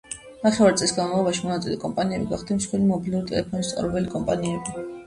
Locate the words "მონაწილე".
1.49-1.77